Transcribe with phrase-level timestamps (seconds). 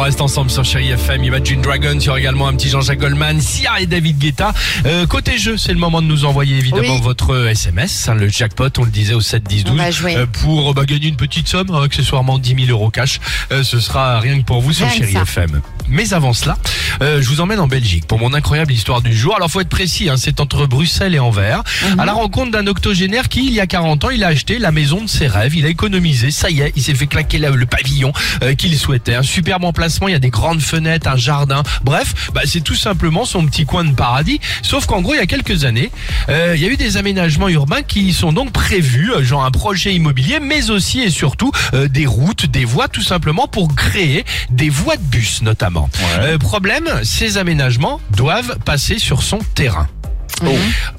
[0.00, 1.24] On reste ensemble sur Chéri FM.
[1.24, 4.54] Imagine y aura également un petit Jean-Jacques Goldman, Sia et David Guetta.
[4.86, 7.02] Euh, côté jeu, c'est le moment de nous envoyer évidemment Oui.
[7.02, 10.16] votre SMS, hein, le jackpot, on le disait au 7 10 12 On va jouer.
[10.16, 13.20] euh, pour bah, gagner une petite somme, hein, accessoirement 10 000 euros cash.
[13.52, 15.14] Euh, ce sera rien que pour vous sur Chéri.
[15.14, 15.60] FM.
[15.90, 16.56] Mais avant cela,
[17.02, 19.34] euh, je vous emmène en Belgique pour mon incroyable histoire du jour.
[19.36, 22.00] Alors faut être précis, hein, c'est entre Bruxelles et Anvers, Mhm.
[22.00, 24.70] à la rencontre d'un octogénaire qui, il y a 40 ans, il a acheté la
[24.72, 27.50] maison de ses rêves, il a économisé, ça y est, il s'est fait claquer la-
[27.50, 29.14] le pavillon euh, qu'il souhaitait.
[29.14, 32.74] Un superbe emplacement, il y a des grandes fenêtres, un jardin, bref, bah, c'est tout
[32.74, 34.40] simplement son petit coin de paradis.
[34.62, 35.90] Sauf qu'en gros, il y a quelques années,
[36.28, 39.50] euh, il y a eu des aménagements urbains qui sont donc prévus, euh, genre un
[39.50, 44.24] projet immobilier, mais aussi et surtout euh, des routes, des voies, tout simplement pour créer
[44.50, 45.79] des voies de bus notamment.
[46.20, 49.88] Euh, problème, ces aménagements doivent passer sur son terrain.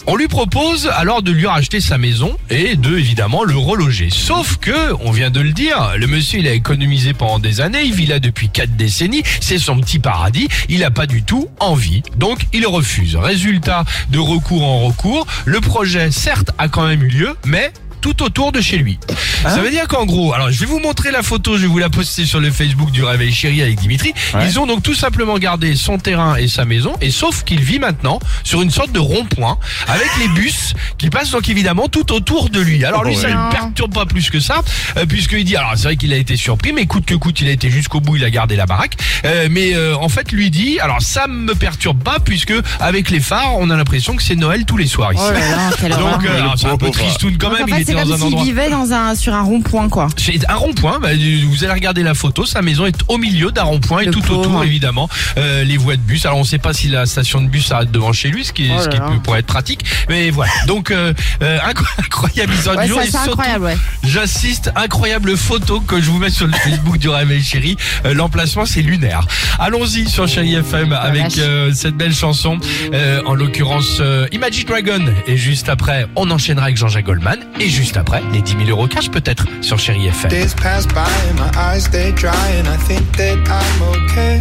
[0.07, 4.09] On lui propose alors de lui racheter sa maison et de évidemment le reloger.
[4.11, 7.83] Sauf que, on vient de le dire, le monsieur il a économisé pendant des années,
[7.83, 11.47] il vit là depuis quatre décennies, c'est son petit paradis, il a pas du tout
[11.59, 13.15] envie, donc il refuse.
[13.15, 17.71] Résultat de recours en recours, le projet certes a quand même eu lieu, mais
[18.01, 18.99] tout autour de chez lui.
[19.43, 21.79] Ça veut dire qu'en gros, alors je vais vous montrer la photo, je vais vous
[21.79, 24.13] la poster sur le Facebook du Réveil Chéri avec Dimitri.
[24.41, 27.79] Ils ont donc tout simplement gardé son terrain et sa maison, et sauf qu'il vit
[27.79, 29.57] maintenant sur une sorte de rond-point
[29.87, 32.83] avec les bus qui passent donc évidemment tout autour de lui.
[32.85, 34.61] Alors lui, ça ne perturbe pas plus que ça,
[34.97, 37.47] euh, puisqu'il dit, alors c'est vrai qu'il a été surpris, mais coûte que coûte, il
[37.47, 38.97] a été jusqu'au bout, il a gardé la baraque.
[39.25, 43.19] Euh, mais euh, en fait, lui dit, alors ça me perturbe pas, puisque avec les
[43.19, 45.23] phares, on a l'impression que c'est Noël tous les soirs ici.
[45.25, 45.89] Oh là.
[45.97, 46.91] Donc, euh, c'est un peu pauvre.
[46.91, 48.43] tristoun quand Donc, même, en il fait, était c'est comme s'il endroit.
[48.43, 50.07] vivait dans un, sur un rond-point, quoi.
[50.17, 53.63] C'est un rond-point, bah, vous allez regarder la photo, sa maison est au milieu d'un
[53.63, 54.41] rond-point et tout pauvre.
[54.41, 56.25] autour évidemment euh, les voies de bus.
[56.25, 58.53] Alors on ne sait pas si la station de bus s'arrête devant chez lui, ce
[58.53, 59.83] qui, est- Oh ce qui pourrait être pratique.
[60.09, 63.77] Mais voilà, donc euh, euh, incro- incroyable histoire Ouais, du jour et surtout, incroyable, ouais.
[64.03, 67.77] J'insiste, incroyable photo que je vous mets sur le Facebook du Réveil Chéri.
[68.05, 69.25] Euh, L'emplacement c'est lunaire.
[69.59, 72.57] Allons-y sur Chéri FM avec euh, cette belle chanson,
[72.93, 75.05] euh, en l'occurrence euh, Imagine Dragon.
[75.27, 77.39] Et juste après, on enchaînera avec Jean-Jacques Goldman.
[77.59, 80.29] Et juste après, les 10 000 euros cash peut-être sur Chéri FM.
[80.29, 80.99] Days pass by
[81.29, 84.39] and my eyes stay dry and I think that I'm okay.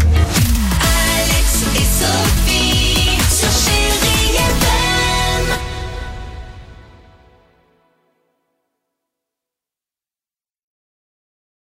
[0.81, 2.60] Alex et Sophie.